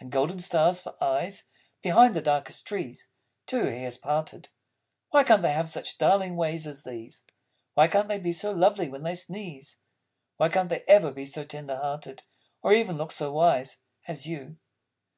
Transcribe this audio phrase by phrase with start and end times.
[0.00, 1.44] And golden stars, for eyes,
[1.82, 3.08] Behind the darkest trees
[3.44, 4.48] (Till your hair's parted)!
[5.10, 7.24] Why can't they have such darling ways as these?
[7.74, 9.76] Why can't they be so lovely when they sneeze?
[10.38, 12.22] Why can't they ever be so tender hearted,
[12.62, 14.56] Or even look so wise As You?